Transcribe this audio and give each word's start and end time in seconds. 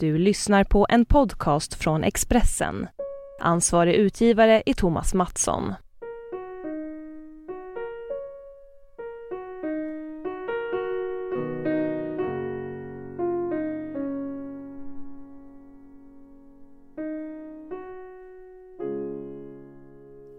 Du 0.00 0.18
lyssnar 0.18 0.64
på 0.64 0.86
en 0.88 1.04
podcast 1.04 1.74
från 1.74 2.04
Expressen. 2.04 2.86
Ansvarig 3.40 3.94
utgivare 3.94 4.62
är 4.66 4.74
Thomas 4.74 5.14
Mattsson. 5.14 5.74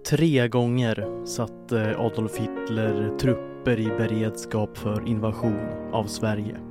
Tre 0.10 0.48
gånger 0.48 1.26
satte 1.26 1.96
Adolf 1.98 2.38
Hitler 2.38 3.18
trupper 3.18 3.80
i 3.80 3.88
beredskap 3.88 4.78
för 4.78 5.08
invasion 5.08 5.92
av 5.92 6.06
Sverige. 6.06 6.69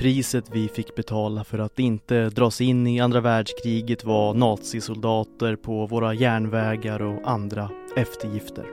Priset 0.00 0.44
vi 0.52 0.68
fick 0.68 0.94
betala 0.94 1.44
för 1.44 1.58
att 1.58 1.78
inte 1.78 2.28
dras 2.28 2.60
in 2.60 2.86
i 2.86 3.00
andra 3.00 3.20
världskriget 3.20 4.04
var 4.04 4.34
nazisoldater 4.34 5.56
på 5.56 5.86
våra 5.86 6.14
järnvägar 6.14 7.02
och 7.02 7.30
andra 7.30 7.70
eftergifter. 7.96 8.66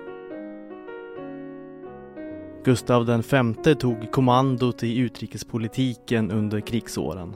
Gustav 2.64 3.24
V 3.66 3.76
tog 3.76 4.12
kommandot 4.12 4.84
i 4.84 4.98
utrikespolitiken 4.98 6.32
under 6.32 6.62
krigsåren. 6.62 7.36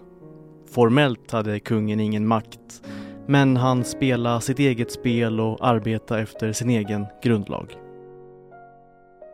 Formellt 0.69 1.31
hade 1.31 1.59
kungen 1.59 1.99
ingen 1.99 2.27
makt 2.27 2.81
men 3.27 3.57
han 3.57 3.83
spelade 3.83 4.41
sitt 4.41 4.59
eget 4.59 4.91
spel 4.91 5.39
och 5.39 5.67
arbetade 5.67 6.21
efter 6.21 6.53
sin 6.53 6.69
egen 6.69 7.05
grundlag. 7.23 7.75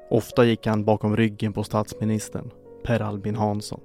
Ofta 0.09 0.45
gick 0.45 0.67
han 0.67 0.85
bakom 0.85 1.17
ryggen 1.17 1.53
på 1.53 1.63
statsministern, 1.63 2.51
Per 2.83 3.01
Albin 3.01 3.35
Hansson. 3.35 3.79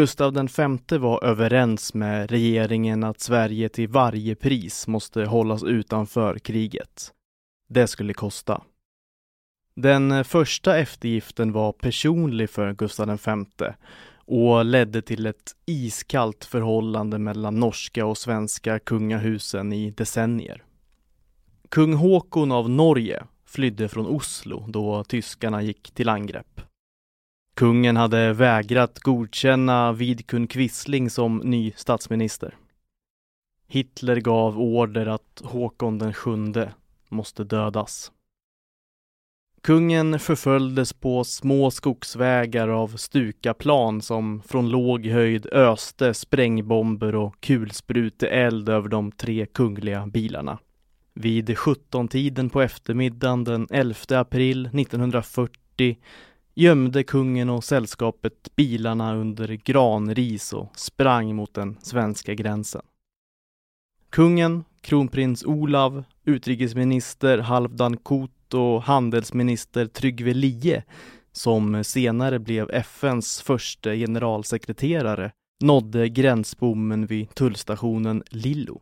Gustav 0.00 0.48
V 0.88 0.98
var 0.98 1.24
överens 1.24 1.94
med 1.94 2.30
regeringen 2.30 3.04
att 3.04 3.20
Sverige 3.20 3.68
till 3.68 3.88
varje 3.88 4.34
pris 4.34 4.86
måste 4.86 5.24
hållas 5.24 5.62
utanför 5.62 6.38
kriget. 6.38 7.12
Det 7.68 7.86
skulle 7.86 8.14
kosta. 8.14 8.62
Den 9.74 10.24
första 10.24 10.78
eftergiften 10.78 11.52
var 11.52 11.72
personlig 11.72 12.50
för 12.50 12.72
Gustav 12.72 13.18
V 13.58 13.72
och 14.14 14.64
ledde 14.64 15.02
till 15.02 15.26
ett 15.26 15.52
iskallt 15.66 16.44
förhållande 16.44 17.18
mellan 17.18 17.60
norska 17.60 18.06
och 18.06 18.18
svenska 18.18 18.78
kungahusen 18.78 19.72
i 19.72 19.90
decennier. 19.90 20.64
Kung 21.68 21.94
Håkon 21.94 22.52
av 22.52 22.70
Norge 22.70 23.24
flydde 23.46 23.88
från 23.88 24.06
Oslo 24.06 24.66
då 24.68 25.04
tyskarna 25.04 25.62
gick 25.62 25.90
till 25.90 26.08
angrepp. 26.08 26.49
Kungen 27.60 27.96
hade 27.96 28.32
vägrat 28.32 28.98
godkänna 28.98 29.92
Vidkun 29.92 30.46
Quisling 30.46 31.10
som 31.10 31.38
ny 31.38 31.72
statsminister. 31.76 32.56
Hitler 33.68 34.16
gav 34.16 34.60
order 34.60 35.06
att 35.06 35.42
Håkon 35.44 35.98
den 35.98 36.14
sjunde 36.14 36.72
måste 37.08 37.44
dödas. 37.44 38.12
Kungen 39.62 40.18
förföljdes 40.18 40.92
på 40.92 41.24
små 41.24 41.70
skogsvägar 41.70 42.68
av 42.68 42.96
Stukaplan 42.96 44.02
som 44.02 44.42
från 44.42 44.70
låg 44.70 45.06
höjd 45.06 45.46
öste 45.46 46.14
sprängbomber 46.14 47.14
och 47.14 47.40
kulspruteeld 47.40 48.68
över 48.68 48.88
de 48.88 49.12
tre 49.12 49.46
kungliga 49.46 50.06
bilarna. 50.06 50.58
Vid 51.14 51.50
17-tiden 51.50 52.50
på 52.50 52.62
eftermiddagen 52.62 53.44
den 53.44 53.66
11 53.70 53.94
april 54.10 54.66
1940 54.66 55.96
gömde 56.60 57.02
kungen 57.02 57.50
och 57.50 57.64
sällskapet 57.64 58.56
bilarna 58.56 59.16
under 59.16 59.48
granris 59.48 60.52
och 60.52 60.78
sprang 60.78 61.34
mot 61.36 61.54
den 61.54 61.76
svenska 61.82 62.34
gränsen. 62.34 62.82
Kungen, 64.10 64.64
kronprins 64.80 65.44
Olav, 65.44 66.04
utrikesminister 66.24 67.38
Halvdan 67.38 67.96
Koht 67.96 68.54
och 68.54 68.82
handelsminister 68.82 69.86
Tryggve 69.86 70.34
Lie, 70.34 70.82
som 71.32 71.84
senare 71.84 72.38
blev 72.38 72.70
FNs 72.70 73.42
första 73.42 73.94
generalsekreterare, 73.94 75.32
nådde 75.64 76.08
gränsbommen 76.08 77.06
vid 77.06 77.34
tullstationen 77.34 78.22
Lillo. 78.30 78.80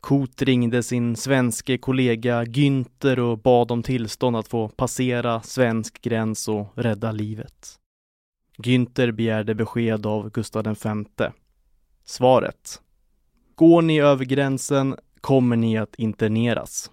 Kot 0.00 0.42
ringde 0.42 0.82
sin 0.82 1.16
svenske 1.16 1.78
kollega 1.78 2.44
Günther 2.44 3.18
och 3.18 3.38
bad 3.38 3.70
om 3.70 3.82
tillstånd 3.82 4.36
att 4.36 4.48
få 4.48 4.68
passera 4.68 5.42
svensk 5.42 6.02
gräns 6.02 6.48
och 6.48 6.72
rädda 6.74 7.12
livet. 7.12 7.78
Günther 8.58 9.12
begärde 9.12 9.54
besked 9.54 10.06
av 10.06 10.30
Gustav 10.30 10.64
V. 10.64 11.30
Svaret. 12.04 12.82
Går 13.54 13.82
ni 13.82 14.00
över 14.00 14.24
gränsen 14.24 14.96
kommer 15.20 15.56
ni 15.56 15.78
att 15.78 15.94
interneras. 15.94 16.90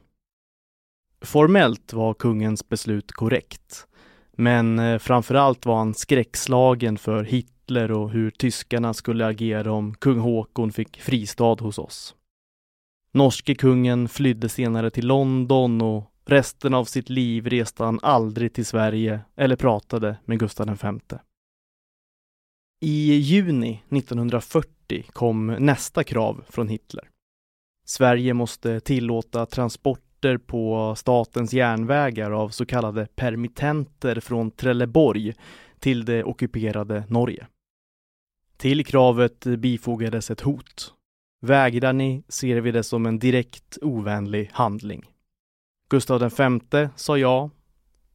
Formellt 1.21 1.93
var 1.93 2.13
kungens 2.13 2.69
beslut 2.69 3.11
korrekt, 3.11 3.87
men 4.31 4.79
eh, 4.79 4.97
framförallt 4.97 5.65
var 5.65 5.77
han 5.77 5.93
skräckslagen 5.93 6.97
för 6.97 7.23
Hitler 7.23 7.91
och 7.91 8.11
hur 8.11 8.31
tyskarna 8.31 8.93
skulle 8.93 9.25
agera 9.25 9.71
om 9.71 9.93
kung 9.95 10.19
Håkon 10.19 10.71
fick 10.71 11.01
fristad 11.01 11.57
hos 11.59 11.77
oss. 11.77 12.15
Norske 13.11 13.55
kungen 13.55 14.07
flydde 14.09 14.49
senare 14.49 14.89
till 14.89 15.07
London 15.07 15.81
och 15.81 16.11
resten 16.25 16.73
av 16.73 16.85
sitt 16.85 17.09
liv 17.09 17.47
reste 17.47 17.83
han 17.83 17.99
aldrig 18.01 18.53
till 18.53 18.65
Sverige 18.65 19.19
eller 19.35 19.55
pratade 19.55 20.17
med 20.25 20.39
Gustav 20.39 20.77
V. 20.81 21.17
I 22.81 23.13
juni 23.13 23.83
1940 23.89 25.05
kom 25.13 25.47
nästa 25.47 26.03
krav 26.03 26.43
från 26.49 26.67
Hitler. 26.67 27.09
Sverige 27.85 28.33
måste 28.33 28.79
tillåta 28.79 29.45
transporter 29.45 30.37
på 30.37 30.95
statens 30.95 31.53
järnvägar 31.53 32.31
av 32.31 32.49
så 32.49 32.65
kallade 32.65 33.07
permittenter 33.15 34.19
från 34.19 34.51
Trelleborg 34.51 35.33
till 35.79 36.05
det 36.05 36.23
ockuperade 36.23 37.03
Norge. 37.09 37.47
Till 38.57 38.85
kravet 38.85 39.45
bifogades 39.45 40.31
ett 40.31 40.41
hot 40.41 40.93
Vägrar 41.41 41.93
ni 41.93 42.23
ser 42.27 42.61
vi 42.61 42.71
det 42.71 42.83
som 42.83 43.05
en 43.05 43.19
direkt 43.19 43.77
ovänlig 43.81 44.49
handling. 44.53 45.05
Gustav 45.89 46.31
V 46.37 46.89
sa 46.95 47.17
ja. 47.17 47.49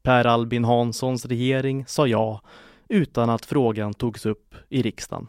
Per 0.03 0.27
Albin 0.27 0.65
Hanssons 0.65 1.27
regering 1.27 1.87
sa 1.87 2.07
ja 2.07 2.43
utan 2.89 3.31
att 3.31 3.47
frågan 3.47 3.95
togs 3.95 4.27
upp 4.27 4.55
i 4.69 4.83
riksdagen. 4.83 5.29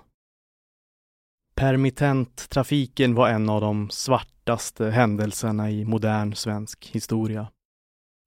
Permittenttrafiken 1.55 3.15
var 3.15 3.29
en 3.29 3.49
av 3.49 3.61
de 3.61 3.89
svartaste 3.89 4.89
händelserna 4.89 5.71
i 5.71 5.85
modern 5.85 6.35
svensk 6.35 6.89
historia. 6.91 7.47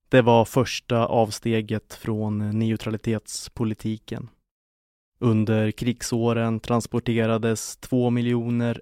Det 0.09 0.21
var 0.21 0.45
första 0.45 1.05
avsteget 1.05 1.93
från 1.93 2.59
neutralitetspolitiken. 2.59 4.29
Under 5.19 5.71
krigsåren 5.71 6.59
transporterades 6.59 7.77
2 7.77 8.11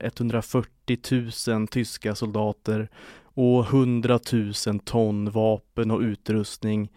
140 0.01 0.74
40 0.87 1.51
000 1.51 1.67
tyska 1.67 2.15
soldater 2.15 2.89
och 3.23 3.65
100 3.65 4.19
000 4.67 4.79
ton 4.79 5.31
vapen 5.31 5.91
och 5.91 5.99
utrustning 5.99 6.91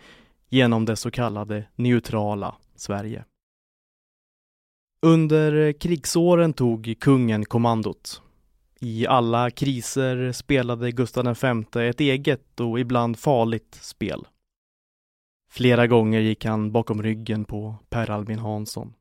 genom 0.49 0.85
det 0.85 0.97
så 0.97 1.11
kallade 1.11 1.65
neutrala 1.75 2.55
Sverige. 2.75 3.25
Under 5.03 5.73
krigsåren 5.73 6.53
tog 6.53 6.95
kungen 7.01 7.45
kommandot. 7.45 8.23
I 8.81 9.07
alla 9.07 9.51
kriser 9.51 10.33
spelade 10.33 10.93
Gustav 10.93 11.37
V 11.43 11.89
ett 11.89 12.01
eget 12.01 12.61
och 12.61 12.81
ibland 12.81 13.19
farligt 13.19 13.79
spel. 13.83 14.27
Flera 15.51 15.87
gånger 15.87 16.21
gick 16.21 16.45
han 16.45 16.73
bakom 16.73 17.03
ryggen 17.03 17.45
på 17.45 17.77
Per 17.89 18.11
Albin 18.11 18.39
Hansson. 18.39 18.95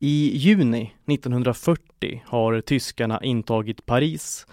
I 0.00 0.36
juni 0.36 0.94
1940 1.06 2.22
har 2.26 2.60
tyskarna 2.60 3.20
intagit 3.22 3.86
Paris, 3.86 4.46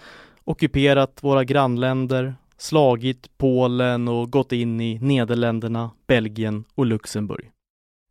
ockuperat 0.44 1.22
våra 1.22 1.44
grannländer, 1.44 2.34
slagit 2.56 3.38
Polen 3.38 4.08
och 4.08 4.30
gått 4.30 4.52
in 4.52 4.80
i 4.80 4.98
Nederländerna, 4.98 5.90
Belgien 6.06 6.64
och 6.74 6.86
Luxemburg. 6.86 7.50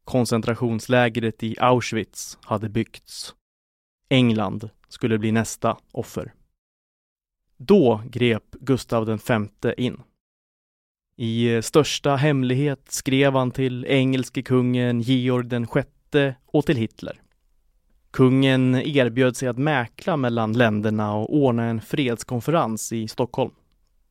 Koncentrationslägret 0.03 1.43
i 1.43 1.55
Auschwitz 1.59 2.37
hade 2.41 2.69
byggts. 2.69 3.35
England 4.09 4.69
skulle 4.87 5.17
bli 5.17 5.31
nästa 5.31 5.77
offer. 5.91 6.33
Då 7.57 8.01
grep 8.05 8.51
Gustav 8.51 9.19
V 9.63 9.73
in. 9.77 10.01
I 11.15 11.61
största 11.61 12.15
hemlighet 12.15 12.91
skrev 12.91 13.33
han 13.33 13.51
till 13.51 13.85
engelske 13.85 14.41
kungen 14.41 15.01
Georg 15.01 15.47
VI 15.47 15.65
och 16.45 16.65
till 16.65 16.77
Hitler. 16.77 17.21
Kungen 18.11 18.75
erbjöd 18.75 19.35
sig 19.35 19.47
att 19.47 19.57
mäkla 19.57 20.17
mellan 20.17 20.53
länderna 20.53 21.13
och 21.13 21.35
ordna 21.35 21.63
en 21.63 21.81
fredskonferens 21.81 22.91
i 22.93 23.07
Stockholm. 23.07 23.51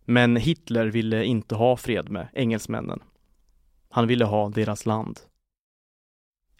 Men 0.04 0.36
Hitler 0.36 0.86
ville 0.86 1.24
inte 1.24 1.54
ha 1.54 1.76
fred 1.76 2.08
med 2.08 2.28
engelsmännen. 2.32 3.00
Han 3.88 4.06
ville 4.06 4.24
ha 4.24 4.48
deras 4.48 4.86
land. 4.86 5.20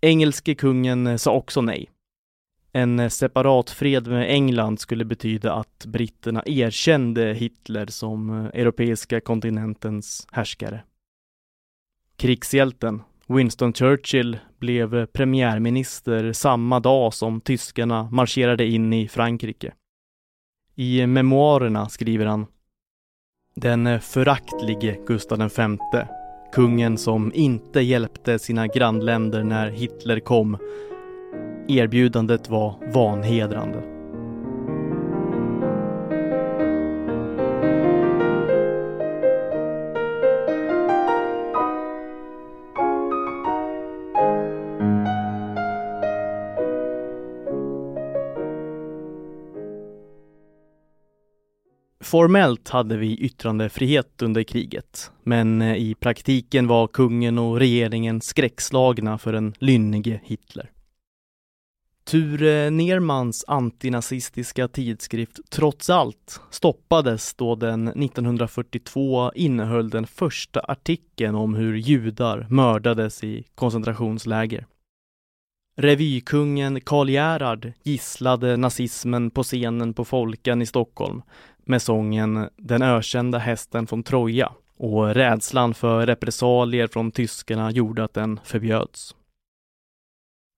Engelske 0.00 0.54
kungen 0.54 1.19
sa 1.19 1.32
också 1.32 1.60
nej. 1.60 1.90
En 2.72 3.10
separat 3.10 3.70
fred 3.70 4.06
med 4.06 4.31
England 4.31 4.81
skulle 4.81 5.04
betyda 5.04 5.52
att 5.52 5.84
britterna 5.86 6.43
erkände 6.46 7.32
Hitler 7.34 7.86
som 7.86 8.31
eh, 8.31 8.60
europeiska 8.60 9.20
kontinentens 9.20 10.26
härskare. 10.32 10.82
Krigshjälten 12.16 13.02
Winston 13.32 13.73
Churchill 13.73 14.38
blev 14.59 15.06
premiärminister 15.06 16.32
samma 16.32 16.81
dag 16.81 17.15
som 17.15 17.41
tyskarna 17.41 18.09
marscherade 18.11 18.67
in 18.67 18.93
i 18.93 19.09
Frankrike. 19.09 19.73
I 20.77 21.06
memoarerna 21.06 21.88
skriver 21.88 22.27
han 22.27 22.47
Den 23.55 24.00
föraktlige 24.00 24.99
Gustav 25.06 25.38
V, 25.38 26.06
kungen 26.53 26.99
som 26.99 27.32
inte 27.35 27.81
hjälpte 27.81 28.38
sina 28.38 28.67
grannländer 28.67 29.44
när 29.44 29.71
Hitler 29.71 30.21
kom. 30.21 30.59
Erbjudandet 31.69 32.49
var 32.49 32.93
vanhedrande. 32.94 34.00
Formellt 52.05 52.69
hade 52.69 52.97
vi 52.97 53.17
yttrandefrihet 53.17 54.23
under 54.23 54.43
kriget, 54.43 55.11
men 55.23 55.62
eh, 55.62 55.76
i 55.76 55.94
praktiken 55.94 56.67
var 56.67 56.87
kungen 56.87 57.38
och 57.38 57.58
regeringen 57.58 58.20
skräckslagna 58.20 59.19
för 59.19 59.32
den 59.32 59.55
lynnige 59.58 60.20
Hitler. 60.25 60.70
Ture 62.05 62.70
Nermans 62.70 63.44
antinazistiska 63.49 64.69
tidskrift 64.69 65.41
Trots 65.50 65.91
allt 65.91 66.41
stoppades 66.50 67.35
då 67.35 67.55
den 67.55 67.88
1942 67.88 69.32
innehöll 69.35 69.91
den 69.91 70.06
första 70.06 70.61
artikeln 70.61 71.35
om 71.35 71.55
hur 71.55 71.76
judar 71.76 72.46
mördades 72.50 73.25
i 73.25 73.44
koncentrationsläger. 73.55 74.67
Revykungen 75.76 76.81
Karl 76.81 77.11
Gerhard 77.11 77.73
gisslade 77.82 78.56
nazismen 78.56 79.31
på 79.31 79.43
scenen 79.43 79.94
på 79.94 80.05
Folkan 80.05 80.62
i 80.62 80.67
Stockholm 80.67 81.23
med 81.70 81.82
sången 81.82 82.49
Den 82.56 82.82
ökända 82.82 83.38
hästen 83.38 83.87
från 83.87 84.02
Troja 84.02 84.52
och 84.76 85.14
rädslan 85.14 85.75
för 85.75 86.06
repressalier 86.06 86.87
från 86.87 87.11
tyskarna 87.11 87.70
gjorde 87.70 88.05
att 88.05 88.14
den 88.14 88.40
förbjöds. 88.44 89.14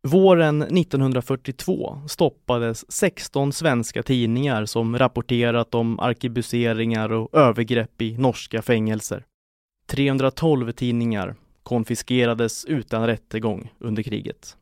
Våren 0.08 0.62
1942 0.62 2.00
stoppades 2.08 2.92
16 2.92 3.52
svenska 3.52 4.02
tidningar 4.02 4.64
som 4.64 4.98
rapporterat 4.98 5.74
om 5.74 6.00
arkebuseringar 6.00 7.12
och 7.12 7.34
övergrepp 7.34 8.02
i 8.02 8.18
norska 8.18 8.62
fängelser. 8.62 9.24
312 9.86 10.72
tidningar 10.72 11.34
konfiskerades 11.62 12.64
utan 12.64 13.06
rättegång 13.06 13.72
under 13.78 14.02
kriget. 14.02 14.56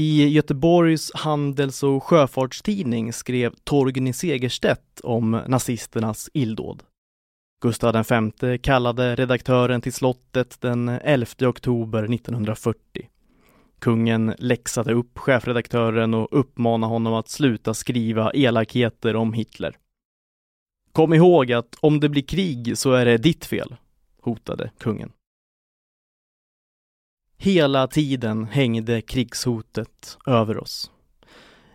I 0.00 0.28
Göteborgs 0.28 1.12
handels 1.14 1.82
och 1.82 2.02
sjöfartstidning 2.02 3.12
skrev 3.12 3.54
Torgny 3.64 4.12
Segerstedt 4.12 5.00
om 5.00 5.30
nazisternas 5.46 6.30
illdåd. 6.34 6.82
Gustav 7.62 8.04
V 8.42 8.58
kallade 8.58 9.14
redaktören 9.14 9.80
till 9.80 9.92
slottet 9.92 10.60
den 10.60 10.88
11 10.88 11.26
oktober 11.46 12.14
1940. 12.14 13.08
Kungen 13.78 14.34
läxade 14.38 14.94
upp 14.94 15.18
chefredaktören 15.18 16.14
och 16.14 16.28
uppmanade 16.30 16.92
honom 16.92 17.14
att 17.14 17.28
sluta 17.28 17.74
skriva 17.74 18.32
elakheter 18.32 19.16
om 19.16 19.32
Hitler. 19.32 19.76
Kom 20.92 21.14
ihåg 21.14 21.52
att 21.52 21.76
om 21.80 22.00
det 22.00 22.08
blir 22.08 22.22
krig 22.22 22.78
så 22.78 22.92
är 22.92 23.04
det 23.04 23.18
ditt 23.18 23.44
fel, 23.44 23.76
hotade 24.22 24.70
kungen. 24.78 25.12
Hela 27.42 27.86
tiden 27.86 28.44
hängde 28.44 29.00
krigshotet 29.00 30.18
över 30.26 30.58
oss. 30.58 30.90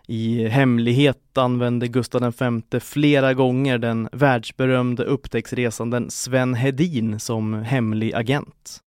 I 0.06 0.46
hemlighet 0.48 1.38
använde 1.38 1.88
Gustav 1.88 2.34
V 2.70 2.80
flera 2.80 3.34
gånger 3.34 3.78
den 3.78 4.08
världsberömde 4.12 5.04
upptäcktsresanden 5.04 6.10
Sven 6.10 6.54
Hedin 6.54 7.20
som 7.20 7.54
hemlig 7.54 8.14
agent. 8.14 8.78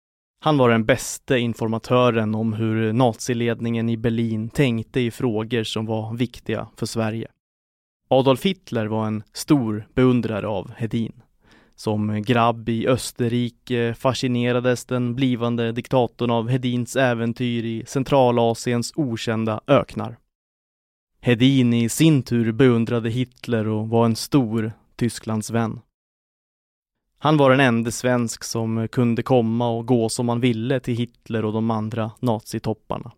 Han 0.40 0.58
var 0.58 0.70
den 0.70 0.84
bästa 0.84 1.38
informatören 1.38 2.34
om 2.34 2.52
hur 2.52 2.92
naziledningen 2.92 3.88
i 3.88 3.96
Berlin 3.96 4.48
tänkte 4.48 5.00
i 5.00 5.10
frågor 5.10 5.64
som 5.64 5.86
var 5.86 6.14
viktiga 6.14 6.68
för 6.76 6.86
Sverige. 6.86 7.28
Adolf 8.08 8.44
Hitler 8.44 8.86
var 8.86 9.06
en 9.06 9.22
stor 9.32 9.88
beundrare 9.94 10.46
av 10.46 10.72
Hedin. 10.76 11.22
Som 11.78 12.22
grabb 12.22 12.68
i 12.68 12.88
Österrike 12.88 13.94
fascinerades 13.94 14.84
den 14.84 15.14
blivande 15.14 15.72
diktatorn 15.72 16.30
av 16.30 16.48
Hedins 16.48 16.96
äventyr 16.96 17.64
i 17.64 17.84
Centralasiens 17.86 18.92
okända 18.96 19.60
öknar. 19.66 20.18
Hedin 21.20 21.72
i 21.72 21.88
sin 21.88 22.22
tur 22.22 22.52
beundrade 22.52 23.10
Hitler 23.10 23.68
och 23.68 23.88
var 23.88 24.04
en 24.04 24.16
stor 24.16 24.72
Tysklands 24.96 25.50
vän. 25.50 25.80
Han 27.18 27.36
var 27.36 27.50
den 27.50 27.60
enda 27.60 27.90
svensk 27.90 28.44
som 28.44 28.88
kunde 28.88 29.22
komma 29.22 29.68
och 29.68 29.86
gå 29.86 30.08
som 30.08 30.28
han 30.28 30.40
ville 30.40 30.80
till 30.80 30.96
Hitler 30.96 31.44
och 31.44 31.52
de 31.52 31.70
andra 31.70 32.10
nazitopparna. 32.20 33.12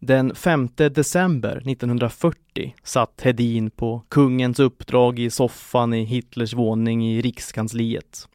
Den 0.00 0.34
5 0.34 0.68
december 0.76 1.56
1940 1.56 2.74
satt 2.82 3.20
Hedin 3.20 3.70
på 3.70 4.02
kungens 4.08 4.60
uppdrag 4.60 5.18
i 5.18 5.30
soffan 5.30 5.94
i 5.94 6.04
Hitlers 6.04 6.54
våning 6.54 7.06
i 7.06 7.22
rikskansliet. 7.22 8.28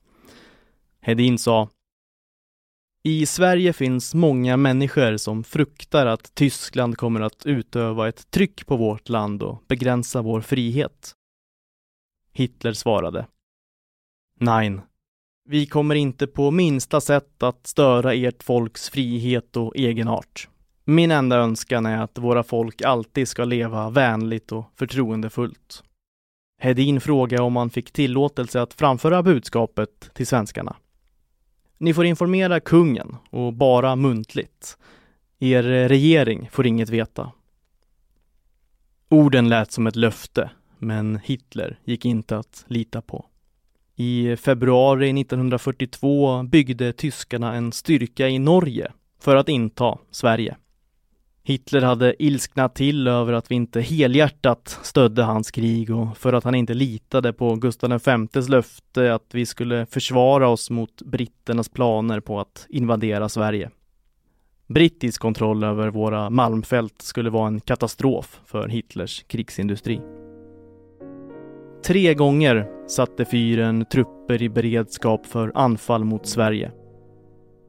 Hedin 1.02 1.38
sa 1.38 1.70
i 3.06 3.26
Sverige 3.26 3.74
finns 3.74 4.14
många 4.14 4.58
människor 4.58 5.18
som 5.18 5.44
fruktar 5.44 6.06
att 6.06 6.36
Tyskland 6.36 6.98
kommer 6.98 7.22
att 7.22 7.46
utöva 7.46 8.10
ett 8.10 8.32
tryck 8.32 8.66
på 8.66 8.78
vårt 8.78 9.10
land 9.10 9.44
och 9.44 9.64
begränsa 9.68 10.22
vår 10.22 10.42
frihet. 10.42 11.16
Hitler 12.32 12.74
svarade 12.74 13.28
Nej, 14.40 14.80
vi 15.50 15.66
kommer 15.66 15.96
inte 15.96 16.28
på 16.28 16.52
minsta 16.52 17.02
sätt 17.02 17.44
att 17.44 17.68
störa 17.68 18.14
ert 18.14 18.44
folks 18.44 18.90
frihet 18.90 19.58
och 19.58 19.78
egenart. 19.78 20.50
Min 20.86 21.12
enda 21.12 21.38
önskan 21.38 21.86
är 21.86 22.02
att 22.02 22.18
våra 22.18 22.44
folk 22.44 22.82
alltid 22.82 23.28
ska 23.28 23.46
leva 23.46 23.90
vänligt 23.90 24.52
och 24.52 24.66
förtroendefullt. 24.76 25.84
Hedin 26.62 27.02
frågade 27.02 27.44
om 27.44 27.56
han 27.56 27.70
fick 27.70 27.92
tillåtelse 27.92 28.62
att 28.62 28.74
framföra 28.74 29.24
budskapet 29.24 30.10
till 30.14 30.28
svenskarna. 30.28 30.76
Ni 31.78 31.94
får 31.94 32.06
informera 32.06 32.60
kungen 32.60 33.16
och 33.30 33.54
bara 33.54 33.96
muntligt. 33.96 34.78
Er 35.40 35.64
regering 35.64 36.50
får 36.52 36.68
inget 36.68 36.90
veta. 36.90 37.32
Orden 39.10 39.50
lät 39.50 39.72
som 39.72 39.88
ett 39.88 39.96
löfte, 39.96 40.50
men 40.78 41.20
Hitler 41.24 41.80
gick 41.84 42.06
inte 42.06 42.38
att 42.38 42.66
lita 42.68 43.02
på. 43.02 43.26
I 43.96 44.36
februari 44.36 45.22
1942 45.22 46.44
byggde 46.44 46.94
tyskarna 46.94 47.54
en 47.54 47.72
styrka 47.72 48.30
i 48.30 48.40
Norge 48.40 48.92
för 49.20 49.36
att 49.36 49.50
inta 49.50 49.98
Sverige. 50.12 50.56
Hitler 51.46 51.82
hade 51.82 52.24
ilsknat 52.24 52.76
till 52.76 53.08
över 53.08 53.34
att 53.34 53.52
vi 53.52 53.56
inte 53.56 53.82
helhjärtat 53.82 54.80
stödde 54.84 55.24
hans 55.24 55.52
krig 55.52 55.96
och 55.96 56.18
för 56.18 56.34
att 56.34 56.44
han 56.44 56.56
inte 56.56 56.74
litade 56.74 57.34
på 57.34 57.56
Gustav 57.56 58.00
Vs 58.34 58.50
löfte 58.50 59.14
att 59.14 59.30
vi 59.34 59.46
skulle 59.46 59.86
försvara 59.86 60.50
oss 60.50 60.70
mot 60.70 61.02
britternas 61.02 61.70
planer 61.70 62.20
på 62.20 62.40
att 62.40 62.66
invadera 62.70 63.30
Sverige. 63.30 63.70
Brittisk 64.68 65.22
kontroll 65.22 65.64
över 65.64 65.90
våra 65.90 66.30
malmfält 66.30 67.02
skulle 67.02 67.30
vara 67.30 67.48
en 67.48 67.62
katastrof 67.62 68.42
för 68.46 68.68
Hitlers 68.68 69.24
krigsindustri. 69.24 70.02
Tre 71.86 72.14
gånger 72.14 72.88
satte 72.88 73.26
fyren 73.26 73.86
trupper 73.86 74.42
i 74.42 74.50
beredskap 74.50 75.26
för 75.26 75.52
anfall 75.56 76.04
mot 76.04 76.28
Sverige. 76.28 76.72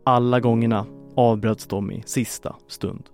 Alla 0.05 0.41
gångerna 0.41 0.87
avbröts 1.17 1.67
de 1.67 1.93
i 1.93 2.03
sista 2.07 2.57
stund. 2.69 3.14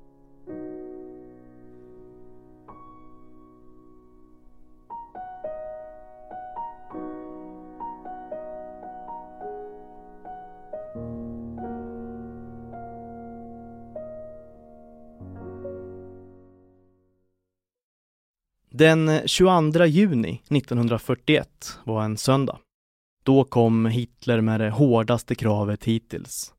Den 18.80 19.20
22 19.26 19.86
juni 19.86 20.42
1941 20.48 21.78
var 21.84 22.04
en 22.04 22.16
söndag. 22.16 22.58
Då 23.24 23.44
kom 23.44 23.86
Hitler 23.86 24.40
med 24.40 24.60
det 24.60 24.70
hårdaste 24.70 25.34
kravet 25.34 25.84
hittills. 25.84 26.54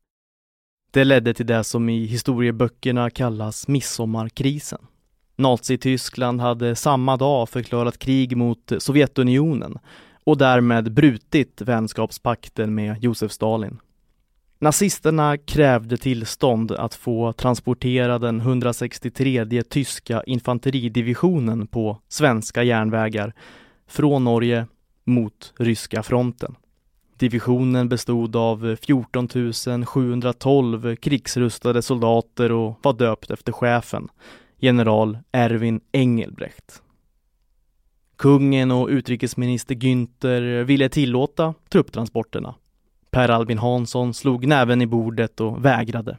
Det 0.90 1.04
ledde 1.04 1.34
till 1.34 1.46
det 1.46 1.64
som 1.64 1.88
i 1.88 2.06
historieböckerna 2.06 3.10
kallas 3.10 3.68
midsommarkrisen. 3.68 4.86
Nazityskland 5.36 6.40
hade 6.40 6.76
samma 6.76 7.16
dag 7.16 7.48
förklarat 7.48 7.98
krig 7.98 8.36
mot 8.36 8.72
Sovjetunionen 8.78 9.78
och 10.24 10.38
därmed 10.38 10.92
brutit 10.92 11.60
vänskapspakten 11.60 12.74
med 12.74 13.04
Josef 13.04 13.32
Stalin. 13.32 13.78
Nazisterna 14.62 15.36
krävde 15.36 15.96
tillstånd 15.96 16.72
att 16.72 16.94
få 16.94 17.32
transportera 17.32 18.18
den 18.18 18.40
163 18.40 19.62
tyska 19.62 20.22
infanteridivisionen 20.26 21.66
på 21.66 21.98
svenska 22.08 22.62
järnvägar 22.62 23.32
från 23.88 24.24
Norge 24.24 24.66
mot 25.04 25.52
ryska 25.58 26.02
fronten. 26.02 26.54
Divisionen 27.18 27.88
bestod 27.88 28.36
av 28.36 28.76
14 28.82 29.28
712 29.86 30.96
krigsrustade 30.96 31.82
soldater 31.82 32.52
och 32.52 32.78
var 32.82 32.92
döpt 32.92 33.30
efter 33.30 33.52
chefen, 33.52 34.08
general 34.58 35.18
Erwin 35.32 35.80
Engelbrecht. 35.92 36.82
Kungen 38.16 38.70
och 38.70 38.88
utrikesminister 38.88 39.74
Günther 39.74 40.64
ville 40.64 40.88
tillåta 40.88 41.54
trupptransporterna. 41.68 42.54
Per 43.12 43.28
Albin 43.28 43.58
Hansson 43.58 44.14
slog 44.14 44.46
näven 44.46 44.82
i 44.82 44.86
bordet 44.86 45.40
och 45.40 45.64
vägrade. 45.64 46.18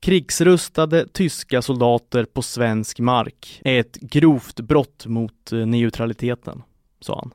Krigsrustade 0.00 1.08
tyska 1.08 1.62
soldater 1.62 2.24
på 2.24 2.42
svensk 2.42 2.98
mark 2.98 3.60
är 3.64 3.80
ett 3.80 3.96
grovt 3.96 4.60
brott 4.60 5.06
mot 5.06 5.52
eh, 5.52 5.58
neutraliteten, 5.58 6.62
sa 7.00 7.18
han. 7.18 7.30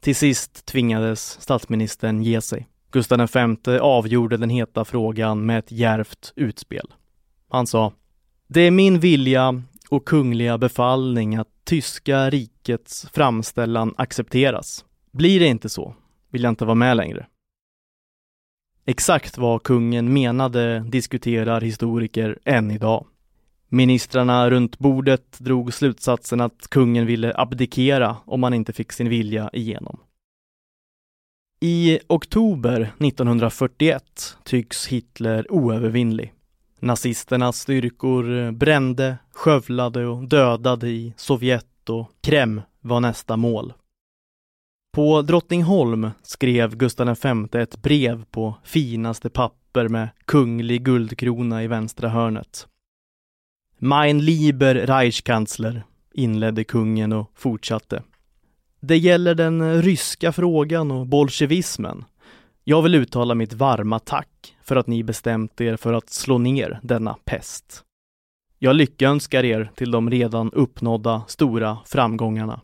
Till 0.00 0.16
sist 0.16 0.66
tvingades 0.66 1.40
statsministern 1.40 2.22
ge 2.22 2.40
sig. 2.40 2.68
Gustav 2.90 3.28
V 3.66 3.78
avgjorde 3.78 4.36
den 4.36 4.50
heta 4.50 4.84
frågan 4.84 5.46
med 5.46 5.58
ett 5.58 5.72
järvt 5.72 6.32
utspel. 6.36 6.86
Han 7.48 7.66
sa 7.66 7.92
Det 8.48 8.60
är 8.60 8.70
min 8.70 9.00
vilja 9.00 9.62
och 9.88 10.04
kungliga 10.04 10.58
befallning 10.58 11.36
att 11.36 11.48
tyska 11.64 12.30
rikets 12.30 13.06
framställan 13.12 13.94
accepteras. 13.98 14.84
Blir 15.10 15.40
det 15.40 15.46
inte 15.46 15.68
så 15.68 15.94
vill 16.32 16.42
jag 16.42 16.50
inte 16.50 16.64
vara 16.64 16.74
med 16.74 16.96
längre. 16.96 17.26
Exakt 18.84 19.38
vad 19.38 19.62
kungen 19.62 20.12
menade 20.12 20.80
diskuterar 20.80 21.60
historiker 21.60 22.38
än 22.44 22.70
idag. 22.70 23.06
Ministrarna 23.68 24.50
runt 24.50 24.78
bordet 24.78 25.38
drog 25.38 25.74
slutsatsen 25.74 26.40
att 26.40 26.68
kungen 26.68 27.06
ville 27.06 27.32
abdikera 27.36 28.16
om 28.24 28.42
han 28.42 28.54
inte 28.54 28.72
fick 28.72 28.92
sin 28.92 29.08
vilja 29.08 29.50
igenom. 29.52 29.98
I 31.60 31.98
oktober 32.06 32.80
1941 32.80 34.36
tycks 34.44 34.86
Hitler 34.86 35.52
oövervinnlig. 35.52 36.32
Nazisternas 36.80 37.58
styrkor 37.58 38.50
brände, 38.50 39.16
skövlade 39.32 40.06
och 40.06 40.28
dödade 40.28 40.88
i 40.88 41.14
Sovjet 41.16 41.88
och 41.88 42.10
Krem 42.20 42.60
var 42.80 43.00
nästa 43.00 43.36
mål. 43.36 43.72
På 44.94 45.22
Drottningholm 45.22 46.10
skrev 46.22 46.76
Gustav 46.76 47.16
V 47.22 47.58
ett 47.58 47.82
brev 47.82 48.24
på 48.24 48.54
finaste 48.64 49.30
papper 49.30 49.88
med 49.88 50.08
kunglig 50.24 50.84
guldkrona 50.84 51.62
i 51.62 51.66
vänstra 51.66 52.08
hörnet. 52.08 52.66
Mein 53.78 54.24
lieber 54.24 54.74
Reichskanzler, 54.74 55.84
inledde 56.14 56.64
kungen 56.64 57.12
och 57.12 57.30
fortsatte. 57.34 58.02
Det 58.80 58.96
gäller 58.96 59.34
den 59.34 59.82
ryska 59.82 60.32
frågan 60.32 60.90
och 60.90 61.06
bolsjevismen. 61.06 62.04
Jag 62.64 62.82
vill 62.82 62.94
uttala 62.94 63.34
mitt 63.34 63.52
varma 63.52 63.98
tack 63.98 64.56
för 64.62 64.76
att 64.76 64.86
ni 64.86 65.02
bestämt 65.02 65.60
er 65.60 65.76
för 65.76 65.92
att 65.92 66.10
slå 66.10 66.38
ner 66.38 66.80
denna 66.82 67.16
pest. 67.24 67.84
Jag 68.58 68.76
lyckönskar 68.76 69.44
er 69.44 69.70
till 69.74 69.90
de 69.90 70.10
redan 70.10 70.52
uppnådda 70.52 71.22
stora 71.28 71.78
framgångarna. 71.86 72.60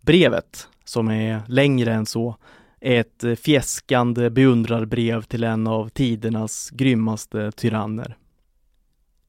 Brevet, 0.00 0.68
som 0.88 1.08
är 1.08 1.42
längre 1.48 1.94
än 1.94 2.06
så, 2.06 2.36
är 2.80 3.00
ett 3.00 3.24
eh, 3.24 3.34
fjäskande 3.34 4.30
beundrarbrev 4.30 5.22
till 5.22 5.44
en 5.44 5.66
av 5.66 5.88
tidernas 5.88 6.70
grymmaste 6.70 7.52
tyranner. 7.52 8.16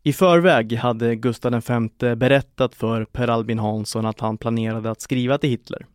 I 0.03 0.13
förväg 0.13 0.73
hade 0.73 1.15
Gustav 1.15 1.63
V 1.99 2.15
berättat 2.15 2.75
för 2.75 3.05
Per 3.05 3.27
Albin 3.27 3.59
Hansson 3.59 4.05
att 4.05 4.19
han 4.19 4.37
planerade 4.37 4.91
att 4.91 5.01
skriva 5.01 5.37
till 5.37 5.49
Hitler. 5.49 5.85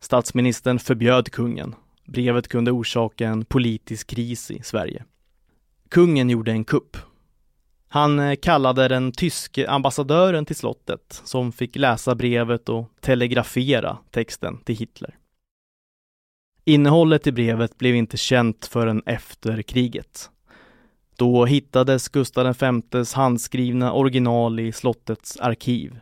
Statsministern 0.00 0.78
förbjöd 0.78 1.32
kungen. 1.32 1.74
Brevet 2.04 2.48
kunde 2.48 2.70
orsaka 2.70 3.28
en 3.28 3.44
politisk 3.44 4.06
kris 4.06 4.50
i 4.50 4.62
Sverige. 4.62 5.04
Kungen 5.88 6.30
gjorde 6.30 6.52
en 6.52 6.64
kupp. 6.64 6.96
Han 7.88 8.18
eh, 8.18 8.36
kallade 8.36 8.88
den 8.88 9.12
tyske 9.12 9.70
ambassadören 9.70 10.44
till 10.44 10.56
slottet 10.56 11.22
som 11.24 11.52
fick 11.52 11.76
läsa 11.76 12.14
brevet 12.14 12.68
och 12.68 12.90
telegrafera 13.00 13.98
texten 14.10 14.58
till 14.64 14.76
Hitler. 14.76 15.16
Innehållet 16.64 17.26
i 17.26 17.32
brevet 17.32 17.78
blev 17.78 17.94
inte 17.94 18.16
känt 18.16 18.66
förrän 18.66 19.02
efter 19.06 19.62
kriget. 19.62 20.30
Då 21.16 21.44
hittades 21.44 22.08
Gustav 22.08 22.54
Vs 22.92 23.12
handskrivna 23.12 23.92
original 23.92 24.60
i 24.60 24.72
slottets 24.72 25.36
arkiv. 25.36 25.98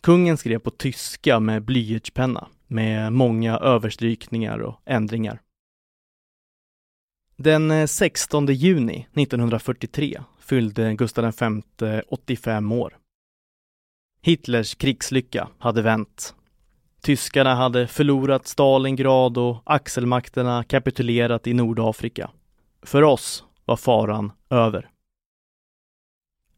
Kungen 0.00 0.36
skrev 0.36 0.58
på 0.58 0.70
tyska 0.70 1.40
med 1.40 1.62
blyertspenna 1.62 2.48
med 2.66 3.12
många 3.12 3.58
överstrykningar 3.58 4.58
och 4.58 4.80
ändringar. 4.84 5.40
Den 7.36 7.70
eh, 7.70 7.86
16 7.86 8.46
juni 8.46 9.06
1943 9.14 10.20
fyllde 10.50 10.94
Gustav 10.94 11.34
V 11.80 12.02
85 12.08 12.72
år. 12.72 12.96
Hitlers 14.22 14.74
krigslycka 14.74 15.48
hade 15.58 15.82
vänt. 15.82 16.34
Tyskarna 17.02 17.54
hade 17.54 17.86
förlorat 17.86 18.46
Stalingrad 18.46 19.38
och 19.38 19.62
axelmakterna 19.64 20.64
kapitulerat 20.64 21.46
i 21.46 21.54
Nordafrika. 21.54 22.30
För 22.82 23.02
oss 23.02 23.44
var 23.64 23.76
faran 23.76 24.32
över. 24.50 24.90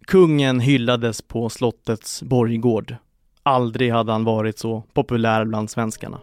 Kungen 0.07 0.61
hyllades 0.61 1.23
på 1.23 1.49
slottets 1.49 2.23
borggård. 2.23 2.97
Aldrig 3.43 3.93
hade 3.93 4.13
han 4.13 4.25
varit 4.25 4.59
så 4.59 4.83
populär 4.93 5.45
bland 5.45 5.71
svenskarna. 5.71 6.21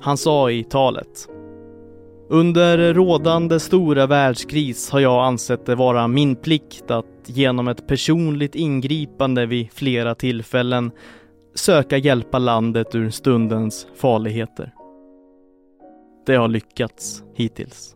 Han 0.00 0.16
sa 0.16 0.50
i 0.50 0.64
talet 0.64 1.28
under 2.28 2.94
rådande 2.94 3.60
stora 3.60 4.06
världskris 4.06 4.90
har 4.90 5.00
jag 5.00 5.24
ansett 5.24 5.66
det 5.66 5.74
vara 5.74 6.08
min 6.08 6.36
plikt 6.36 6.90
att 6.90 7.06
genom 7.26 7.68
ett 7.68 7.86
personligt 7.86 8.54
ingripande 8.54 9.46
vid 9.46 9.72
flera 9.72 10.14
tillfällen 10.14 10.90
söka 11.54 11.96
hjälpa 11.96 12.38
landet 12.38 12.94
ur 12.94 13.10
stundens 13.10 13.86
farligheter. 13.96 14.72
Det 16.26 16.34
har 16.34 16.48
lyckats 16.48 17.22
hittills. 17.34 17.95